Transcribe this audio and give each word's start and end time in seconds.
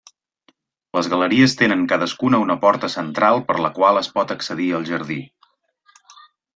Les 0.97 1.09
galeries 1.13 1.53
tenen 1.59 1.83
cadascuna 1.91 2.41
una 2.45 2.57
porta 2.65 2.91
central 2.95 3.45
per 3.53 3.61
la 3.67 3.73
qual 3.79 4.03
es 4.05 4.13
pot 4.19 4.37
accedir 4.39 4.75
al 4.81 4.93
jardí. 4.93 5.23